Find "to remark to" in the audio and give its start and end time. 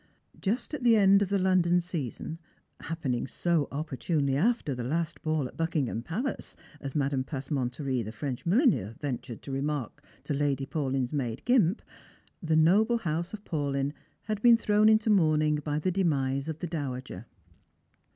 9.43-10.33